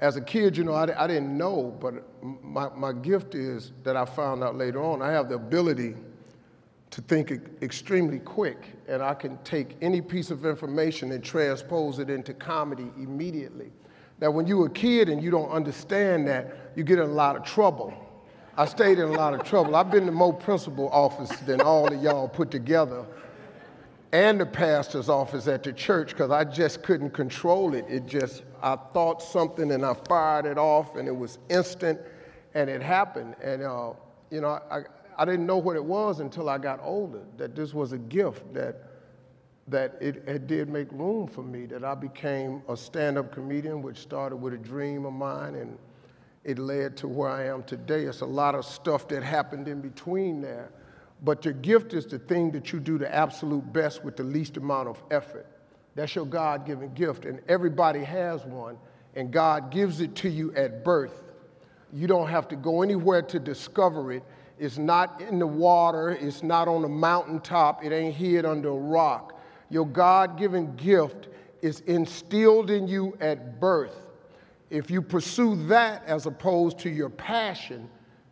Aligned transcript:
as 0.00 0.16
a 0.16 0.20
kid, 0.20 0.56
you 0.56 0.64
know, 0.64 0.72
I, 0.72 1.04
I 1.04 1.06
didn't 1.06 1.36
know, 1.36 1.76
but 1.78 2.02
my, 2.42 2.70
my 2.70 2.92
gift 2.92 3.34
is 3.34 3.72
that 3.84 3.96
I 3.96 4.06
found 4.06 4.42
out 4.42 4.56
later 4.56 4.82
on. 4.82 5.02
I 5.02 5.12
have 5.12 5.28
the 5.28 5.34
ability 5.34 5.94
to 6.90 7.02
think 7.02 7.30
extremely 7.62 8.18
quick, 8.18 8.64
and 8.88 9.02
I 9.02 9.14
can 9.14 9.36
take 9.44 9.76
any 9.82 10.00
piece 10.00 10.30
of 10.30 10.46
information 10.46 11.12
and 11.12 11.22
transpose 11.22 11.98
it 11.98 12.08
into 12.08 12.32
comedy 12.32 12.90
immediately. 12.96 13.70
Now, 14.20 14.30
when 14.30 14.46
you're 14.46 14.66
a 14.66 14.70
kid 14.70 15.10
and 15.10 15.22
you 15.22 15.30
don't 15.30 15.50
understand 15.50 16.26
that, 16.28 16.72
you 16.74 16.82
get 16.82 16.98
in 16.98 17.04
a 17.04 17.12
lot 17.12 17.36
of 17.36 17.44
trouble. 17.44 17.94
I 18.56 18.64
stayed 18.64 18.98
in 18.98 19.04
a 19.04 19.12
lot 19.12 19.34
of 19.34 19.44
trouble. 19.44 19.76
I've 19.76 19.90
been 19.90 20.06
to 20.06 20.12
more 20.12 20.32
principal 20.32 20.88
office 20.90 21.30
than 21.40 21.60
all 21.60 21.92
of 21.92 22.02
y'all 22.02 22.28
put 22.28 22.50
together 22.50 23.04
and 24.12 24.40
the 24.40 24.46
pastor's 24.46 25.08
office 25.08 25.46
at 25.46 25.62
the 25.62 25.72
church 25.72 26.10
because 26.10 26.30
I 26.30 26.44
just 26.44 26.82
couldn't 26.82 27.10
control 27.10 27.74
it. 27.74 27.84
It 27.88 28.06
just, 28.06 28.42
I 28.62 28.76
thought 28.92 29.22
something 29.22 29.70
and 29.70 29.84
I 29.84 29.94
fired 30.08 30.46
it 30.46 30.58
off 30.58 30.96
and 30.96 31.06
it 31.06 31.16
was 31.16 31.38
instant 31.48 32.00
and 32.54 32.68
it 32.68 32.82
happened. 32.82 33.36
And, 33.42 33.62
uh, 33.62 33.92
you 34.30 34.40
know, 34.40 34.60
I, 34.70 34.80
I 35.16 35.24
didn't 35.24 35.46
know 35.46 35.58
what 35.58 35.76
it 35.76 35.84
was 35.84 36.20
until 36.20 36.48
I 36.48 36.58
got 36.58 36.80
older, 36.82 37.22
that 37.36 37.54
this 37.54 37.72
was 37.72 37.92
a 37.92 37.98
gift, 37.98 38.52
that, 38.54 38.90
that 39.68 39.96
it, 40.00 40.24
it 40.26 40.48
did 40.48 40.68
make 40.68 40.90
room 40.90 41.28
for 41.28 41.42
me, 41.42 41.66
that 41.66 41.84
I 41.84 41.94
became 41.94 42.62
a 42.68 42.76
stand 42.76 43.16
up 43.16 43.32
comedian, 43.32 43.80
which 43.80 43.98
started 43.98 44.36
with 44.36 44.54
a 44.54 44.58
dream 44.58 45.04
of 45.04 45.12
mine 45.12 45.54
and 45.54 45.78
it 46.42 46.58
led 46.58 46.96
to 46.96 47.06
where 47.06 47.28
I 47.28 47.44
am 47.46 47.62
today. 47.62 48.04
It's 48.04 48.22
a 48.22 48.26
lot 48.26 48.54
of 48.54 48.64
stuff 48.64 49.06
that 49.08 49.22
happened 49.22 49.68
in 49.68 49.80
between 49.80 50.40
there. 50.40 50.72
But 51.22 51.44
your 51.44 51.54
gift 51.54 51.92
is 51.92 52.06
the 52.06 52.18
thing 52.18 52.50
that 52.52 52.72
you 52.72 52.80
do 52.80 52.98
the 52.98 53.12
absolute 53.14 53.72
best 53.72 54.04
with 54.04 54.16
the 54.16 54.22
least 54.22 54.56
amount 54.56 54.88
of 54.88 55.02
effort. 55.10 55.46
That's 55.94 56.14
your 56.14 56.24
God 56.24 56.64
given 56.64 56.94
gift, 56.94 57.24
and 57.24 57.40
everybody 57.48 58.02
has 58.04 58.44
one, 58.44 58.78
and 59.16 59.30
God 59.30 59.70
gives 59.70 60.00
it 60.00 60.14
to 60.16 60.28
you 60.28 60.54
at 60.54 60.84
birth. 60.84 61.22
You 61.92 62.06
don't 62.06 62.28
have 62.28 62.48
to 62.48 62.56
go 62.56 62.82
anywhere 62.82 63.22
to 63.22 63.38
discover 63.38 64.12
it. 64.12 64.22
It's 64.58 64.78
not 64.78 65.20
in 65.20 65.38
the 65.38 65.46
water, 65.46 66.10
it's 66.10 66.42
not 66.42 66.68
on 66.68 66.84
a 66.84 66.88
mountaintop, 66.88 67.84
it 67.84 67.92
ain't 67.92 68.14
hid 68.14 68.44
under 68.44 68.68
a 68.68 68.72
rock. 68.72 69.38
Your 69.68 69.86
God 69.86 70.38
given 70.38 70.74
gift 70.76 71.28
is 71.62 71.80
instilled 71.80 72.70
in 72.70 72.86
you 72.86 73.16
at 73.20 73.60
birth. 73.60 73.96
If 74.70 74.90
you 74.90 75.02
pursue 75.02 75.56
that 75.66 76.04
as 76.06 76.26
opposed 76.26 76.78
to 76.80 76.90
your 76.90 77.10
passion, 77.10 77.90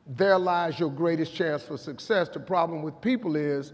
there 0.08 0.38
lies 0.38 0.80
your 0.80 0.90
greatest 0.90 1.34
chance 1.34 1.62
for 1.62 1.76
success. 1.76 2.28
The 2.28 2.40
problem 2.40 2.82
with 2.82 2.98
people 3.00 3.36
is 3.36 3.72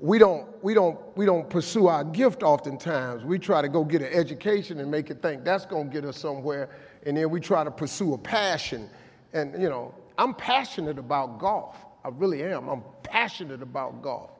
we 0.00 0.18
don't, 0.18 0.46
we 0.62 0.74
don't, 0.74 0.98
we 1.16 1.24
don't 1.24 1.48
pursue 1.48 1.86
our 1.86 2.04
gift 2.04 2.42
oftentimes. 2.42 3.24
We 3.24 3.38
try 3.38 3.62
to 3.62 3.68
go 3.68 3.84
get 3.84 4.02
an 4.02 4.12
education 4.12 4.80
and 4.80 4.90
make 4.90 5.10
it 5.10 5.22
think 5.22 5.44
that's 5.44 5.64
going 5.64 5.88
to 5.88 5.92
get 5.92 6.04
us 6.04 6.18
somewhere, 6.18 6.68
and 7.04 7.16
then 7.16 7.30
we 7.30 7.40
try 7.40 7.64
to 7.64 7.70
pursue 7.70 8.14
a 8.14 8.18
passion. 8.18 8.90
And, 9.32 9.60
you 9.60 9.68
know, 9.68 9.94
I'm 10.18 10.34
passionate 10.34 10.98
about 10.98 11.38
golf. 11.38 11.76
I 12.04 12.08
really 12.08 12.42
am. 12.42 12.68
I'm 12.68 12.82
passionate 13.02 13.62
about 13.62 14.02
golf. 14.02 14.30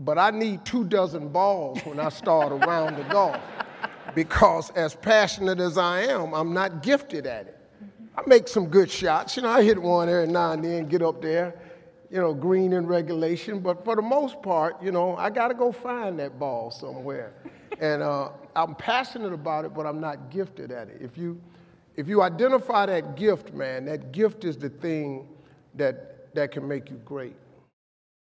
But 0.00 0.18
I 0.18 0.30
need 0.30 0.64
two 0.64 0.84
dozen 0.84 1.28
balls 1.28 1.80
when 1.84 1.98
I 1.98 2.08
start 2.10 2.52
around 2.52 2.96
the 2.96 3.02
golf 3.04 3.40
because, 4.14 4.70
as 4.70 4.94
passionate 4.94 5.58
as 5.58 5.76
I 5.76 6.02
am, 6.02 6.34
I'm 6.34 6.52
not 6.54 6.82
gifted 6.82 7.26
at 7.26 7.46
it. 7.46 7.57
I 8.18 8.22
make 8.26 8.48
some 8.48 8.66
good 8.66 8.90
shots. 8.90 9.36
You 9.36 9.42
know, 9.42 9.50
I 9.50 9.62
hit 9.62 9.80
one 9.80 10.08
every 10.08 10.26
now 10.26 10.50
and 10.50 10.64
then, 10.64 10.88
get 10.88 11.02
up 11.02 11.22
there, 11.22 11.54
you 12.10 12.18
know, 12.18 12.34
green 12.34 12.72
in 12.72 12.84
regulation. 12.84 13.60
But 13.60 13.84
for 13.84 13.94
the 13.94 14.02
most 14.02 14.42
part, 14.42 14.82
you 14.82 14.90
know, 14.90 15.16
I 15.16 15.30
got 15.30 15.48
to 15.48 15.54
go 15.54 15.70
find 15.70 16.18
that 16.18 16.36
ball 16.36 16.72
somewhere. 16.72 17.32
and 17.80 18.02
uh, 18.02 18.30
I'm 18.56 18.74
passionate 18.74 19.32
about 19.32 19.64
it, 19.66 19.72
but 19.72 19.86
I'm 19.86 20.00
not 20.00 20.30
gifted 20.30 20.72
at 20.72 20.88
it. 20.88 20.98
If 21.00 21.16
you, 21.16 21.40
if 21.94 22.08
you 22.08 22.20
identify 22.20 22.86
that 22.86 23.14
gift, 23.14 23.54
man, 23.54 23.84
that 23.84 24.10
gift 24.10 24.44
is 24.44 24.56
the 24.56 24.68
thing 24.68 25.28
that, 25.76 26.34
that 26.34 26.50
can 26.50 26.66
make 26.66 26.90
you 26.90 26.96
great. 27.04 27.36